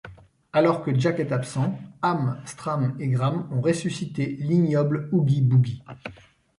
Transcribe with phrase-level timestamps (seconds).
[0.51, 5.83] Alors que Jack est absent, Am, Stram et Gram ont ressuscité l'ignoble Oogie Boogie.